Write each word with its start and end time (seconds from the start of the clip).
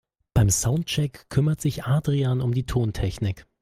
Beim 0.33 0.49
Soundcheck 0.49 1.29
kümmert 1.29 1.61
sich 1.61 1.83
Adrian 1.85 2.41
um 2.41 2.55
die 2.55 2.65
Tontechnik. 2.65 3.45